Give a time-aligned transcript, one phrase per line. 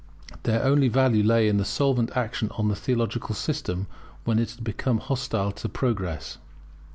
[0.41, 3.85] Their only value lay in their solvent action on the theological system
[4.23, 6.39] when it had become hostile to progress.